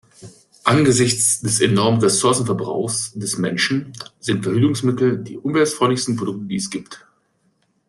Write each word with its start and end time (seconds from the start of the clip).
Angesichts 0.63 1.41
des 1.41 1.61
enormen 1.61 2.01
Ressourcenverbrauchs 2.01 3.11
des 3.13 3.37
Menschen 3.37 3.93
sind 4.19 4.41
Verhütungsmittel 4.41 5.23
die 5.23 5.37
umweltfreundlichsten 5.37 6.15
Produkte, 6.15 6.45
die 6.47 6.55
es 6.55 6.71
gibt. 6.71 7.05